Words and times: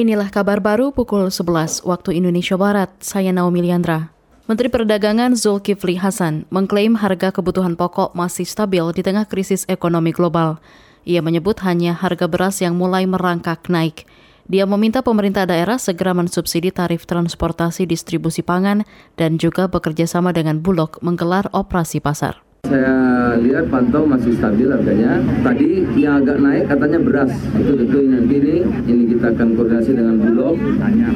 Inilah 0.00 0.32
kabar 0.32 0.64
baru 0.64 0.96
pukul 0.96 1.28
11 1.28 1.84
waktu 1.84 2.16
Indonesia 2.16 2.56
Barat. 2.56 2.88
Saya 3.04 3.36
Naomi 3.36 3.60
Liandra. 3.60 4.08
Menteri 4.48 4.72
Perdagangan 4.72 5.36
Zulkifli 5.36 6.00
Hasan 6.00 6.48
mengklaim 6.48 6.96
harga 6.96 7.28
kebutuhan 7.28 7.76
pokok 7.76 8.16
masih 8.16 8.48
stabil 8.48 8.80
di 8.96 9.04
tengah 9.04 9.28
krisis 9.28 9.68
ekonomi 9.68 10.16
global. 10.16 10.56
Ia 11.04 11.20
menyebut 11.20 11.60
hanya 11.68 11.92
harga 11.92 12.32
beras 12.32 12.64
yang 12.64 12.80
mulai 12.80 13.04
merangkak 13.04 13.68
naik. 13.68 14.08
Dia 14.48 14.64
meminta 14.64 15.04
pemerintah 15.04 15.44
daerah 15.44 15.76
segera 15.76 16.16
mensubsidi 16.16 16.72
tarif 16.72 17.04
transportasi 17.04 17.84
distribusi 17.84 18.40
pangan 18.40 18.88
dan 19.20 19.36
juga 19.36 19.68
bekerja 19.68 20.08
sama 20.08 20.32
dengan 20.32 20.64
Bulog 20.64 20.96
menggelar 21.04 21.52
operasi 21.52 22.00
pasar. 22.00 22.40
Saya 22.70 23.34
lihat 23.34 23.66
pantau 23.66 24.06
masih 24.06 24.30
stabil 24.38 24.70
harganya. 24.70 25.18
Tadi 25.42 25.82
yang 25.98 26.22
agak 26.22 26.38
naik 26.38 26.70
katanya 26.70 26.98
beras. 27.02 27.32
Itu 27.58 27.74
tentu 27.74 27.98
nanti 28.06 28.34
ini 28.38 28.56
ini 28.86 29.02
kita 29.10 29.34
akan 29.34 29.58
koordinasi 29.58 29.90
dengan 29.98 30.22
Bulog 30.22 30.54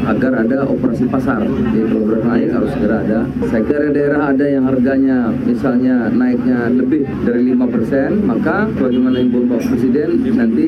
agar 0.02 0.32
ada 0.42 0.66
operasi 0.66 1.06
pasar. 1.06 1.46
Jadi 1.46 1.78
kalau 1.86 2.02
beras 2.10 2.24
naik 2.26 2.48
harus 2.50 2.70
segera 2.74 2.96
ada. 3.06 3.20
Saya 3.46 3.62
kira 3.70 3.86
daerah 3.94 4.22
ada 4.34 4.46
yang 4.50 4.64
harganya 4.66 5.18
misalnya 5.46 6.10
naiknya 6.10 6.58
lebih 6.74 7.06
dari 7.22 7.54
5%, 7.54 8.26
maka 8.26 8.66
bagaimana 8.74 9.22
ibu 9.22 9.46
Bapak 9.46 9.62
Presiden 9.70 10.10
nanti 10.34 10.66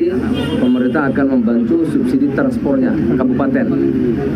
pemerintah 0.55 1.11
akan 1.11 1.25
membantu 1.35 1.83
subsidi 1.91 2.31
transportnya 2.31 2.95
kabupaten. 3.19 3.65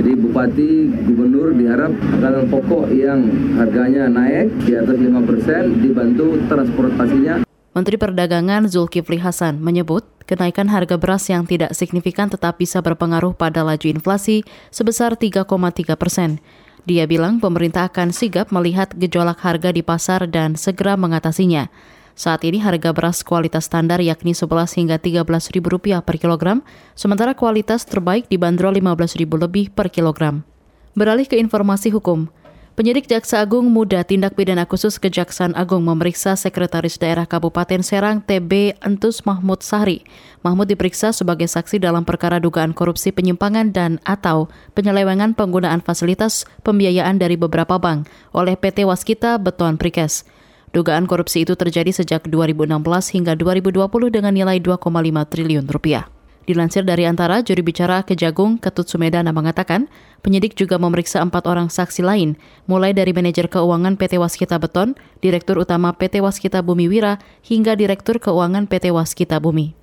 Jadi 0.03 0.11
bupati, 0.19 0.71
gubernur 1.07 1.55
diharap 1.55 1.95
makanan 1.95 2.43
pokok 2.51 2.91
yang 2.91 3.23
harganya 3.55 4.11
naik 4.11 4.51
di 4.67 4.75
atas 4.75 4.99
5% 4.99 5.79
dibantu 5.79 6.30
transportasinya. 6.47 7.43
Menteri 7.71 7.95
Perdagangan 7.95 8.67
Zulkifli 8.67 9.15
Hasan 9.15 9.63
menyebut 9.63 10.03
kenaikan 10.27 10.67
harga 10.67 10.99
beras 10.99 11.31
yang 11.31 11.47
tidak 11.47 11.71
signifikan 11.71 12.27
tetap 12.27 12.59
bisa 12.59 12.83
berpengaruh 12.83 13.31
pada 13.31 13.63
laju 13.63 13.87
inflasi 13.87 14.43
sebesar 14.75 15.15
3,3 15.15 15.47
persen. 15.95 16.43
Dia 16.83 17.07
bilang 17.07 17.39
pemerintah 17.39 17.87
akan 17.87 18.11
sigap 18.11 18.51
melihat 18.51 18.91
gejolak 18.99 19.39
harga 19.39 19.71
di 19.71 19.85
pasar 19.85 20.27
dan 20.27 20.59
segera 20.59 20.99
mengatasinya. 20.99 21.71
Saat 22.11 22.43
ini 22.43 22.59
harga 22.59 22.91
beras 22.91 23.23
kualitas 23.23 23.71
standar 23.71 24.03
yakni 24.03 24.35
11 24.35 24.75
hingga 24.75 24.97
13 24.99 25.23
ribu 25.55 25.71
rupiah 25.71 26.03
per 26.03 26.19
kilogram, 26.19 26.59
sementara 26.91 27.37
kualitas 27.37 27.87
terbaik 27.87 28.27
dibanderol 28.27 28.75
15 28.75 29.15
ribu 29.15 29.39
lebih 29.39 29.71
per 29.71 29.87
kilogram. 29.87 30.43
Beralih 30.91 31.23
ke 31.23 31.39
informasi 31.39 31.87
hukum, 31.87 32.27
Penyidik 32.71 33.03
Jaksa 33.11 33.43
Agung 33.43 33.67
Muda 33.67 33.99
Tindak 34.07 34.39
Pidana 34.39 34.63
Khusus 34.63 34.95
Kejaksaan 34.95 35.59
Agung 35.59 35.83
memeriksa 35.83 36.39
Sekretaris 36.39 36.95
Daerah 36.95 37.27
Kabupaten 37.27 37.83
Serang 37.83 38.23
TB 38.23 38.79
Entus 38.79 39.27
Mahmud 39.27 39.59
Sahri. 39.59 40.07
Mahmud 40.39 40.71
diperiksa 40.71 41.11
sebagai 41.11 41.51
saksi 41.51 41.83
dalam 41.83 42.07
perkara 42.07 42.39
dugaan 42.39 42.71
korupsi 42.71 43.11
penyimpangan 43.11 43.75
dan 43.75 43.99
atau 44.07 44.47
penyelewengan 44.71 45.35
penggunaan 45.35 45.83
fasilitas 45.83 46.47
pembiayaan 46.63 47.19
dari 47.19 47.35
beberapa 47.35 47.75
bank 47.75 48.07
oleh 48.31 48.55
PT 48.55 48.87
Waskita 48.87 49.35
Beton 49.35 49.75
Prikes. 49.75 50.23
Dugaan 50.71 51.11
korupsi 51.11 51.43
itu 51.43 51.59
terjadi 51.59 51.91
sejak 51.91 52.23
2016 52.31 52.71
hingga 53.19 53.35
2020 53.35 53.83
dengan 54.15 54.31
nilai 54.31 54.63
2,5 54.63 54.79
triliun 55.27 55.67
rupiah. 55.67 56.07
Dilansir 56.41 56.81
dari 56.81 57.05
antara 57.05 57.45
juri 57.45 57.61
bicara 57.61 58.01
Kejagung 58.01 58.57
Ketut 58.57 58.89
Sumedana 58.89 59.29
mengatakan, 59.29 59.85
penyidik 60.25 60.57
juga 60.57 60.81
memeriksa 60.81 61.21
empat 61.21 61.45
orang 61.45 61.69
saksi 61.69 62.01
lain, 62.01 62.33
mulai 62.65 62.97
dari 62.97 63.13
manajer 63.13 63.45
keuangan 63.45 63.93
PT 63.93 64.17
Waskita 64.17 64.57
Beton, 64.57 64.97
Direktur 65.21 65.61
Utama 65.61 65.93
PT 65.93 66.17
Waskita 66.17 66.65
Bumi 66.65 66.89
Wira, 66.89 67.21
hingga 67.45 67.77
Direktur 67.77 68.17
Keuangan 68.17 68.65
PT 68.65 68.89
Waskita 68.89 69.37
Bumi. 69.37 69.77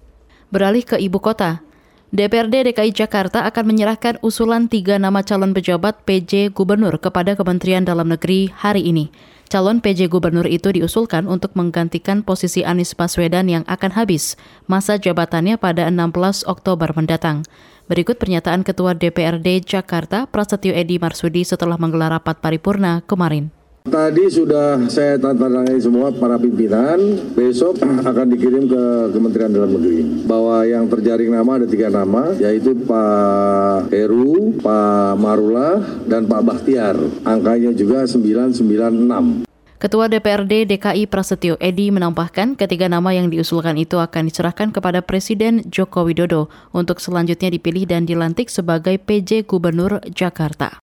Beralih 0.50 0.82
ke 0.82 0.98
ibu 0.98 1.22
kota, 1.22 1.62
DPRD 2.08 2.72
DKI 2.72 2.96
Jakarta 2.96 3.44
akan 3.44 3.68
menyerahkan 3.68 4.16
usulan 4.24 4.64
tiga 4.64 4.96
nama 4.96 5.20
calon 5.20 5.52
pejabat 5.52 6.08
PJ 6.08 6.56
Gubernur 6.56 6.96
kepada 6.96 7.36
Kementerian 7.36 7.84
Dalam 7.84 8.08
Negeri 8.08 8.48
hari 8.48 8.88
ini. 8.88 9.12
Calon 9.52 9.84
PJ 9.84 10.08
Gubernur 10.08 10.48
itu 10.48 10.72
diusulkan 10.72 11.28
untuk 11.28 11.52
menggantikan 11.52 12.24
posisi 12.24 12.64
Anies 12.64 12.96
Baswedan 12.96 13.52
yang 13.52 13.64
akan 13.68 13.92
habis 13.92 14.40
masa 14.64 14.96
jabatannya 14.96 15.60
pada 15.60 15.84
16 15.92 16.48
Oktober 16.48 16.96
mendatang. 16.96 17.44
Berikut 17.92 18.16
pernyataan 18.16 18.64
Ketua 18.64 18.96
DPRD 18.96 19.68
Jakarta 19.68 20.24
Prasetyo 20.24 20.72
Edi 20.72 20.96
Marsudi 20.96 21.44
setelah 21.44 21.76
menggelar 21.76 22.16
rapat 22.16 22.40
paripurna 22.40 23.04
kemarin. 23.04 23.52
Tadi 23.88 24.28
sudah 24.28 24.84
saya 24.92 25.16
tantangani 25.16 25.80
semua 25.80 26.12
para 26.12 26.36
pimpinan, 26.36 27.16
besok 27.32 27.80
akan 27.80 28.26
dikirim 28.36 28.68
ke 28.68 28.82
Kementerian 29.16 29.48
Dalam 29.48 29.80
Negeri. 29.80 30.28
Bahwa 30.28 30.60
yang 30.68 30.84
terjaring 30.92 31.32
nama 31.32 31.56
ada 31.56 31.64
tiga 31.64 31.88
nama, 31.88 32.36
yaitu 32.36 32.76
Pak 32.84 33.88
Heru, 33.88 34.60
Pak 34.60 35.16
Marula, 35.16 35.80
dan 36.04 36.28
Pak 36.28 36.42
Bahtiar. 36.44 37.00
Angkanya 37.24 37.72
juga 37.72 38.04
996. 38.04 39.48
Ketua 39.78 40.10
DPRD 40.10 40.66
DKI 40.68 41.06
Prasetyo 41.06 41.54
Edi 41.56 41.88
menambahkan 41.88 42.58
ketiga 42.58 42.90
nama 42.90 43.14
yang 43.14 43.30
diusulkan 43.32 43.78
itu 43.78 43.96
akan 44.02 44.26
diserahkan 44.26 44.74
kepada 44.74 45.00
Presiden 45.06 45.64
Joko 45.70 46.02
Widodo 46.02 46.50
untuk 46.74 46.98
selanjutnya 46.98 47.48
dipilih 47.54 47.86
dan 47.86 48.02
dilantik 48.02 48.50
sebagai 48.50 48.98
PJ 48.98 49.46
Gubernur 49.46 50.02
Jakarta. 50.12 50.82